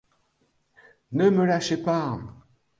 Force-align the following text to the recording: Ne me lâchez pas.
Ne 1.17 1.29
me 1.35 1.45
lâchez 1.51 1.77
pas. 1.77 2.19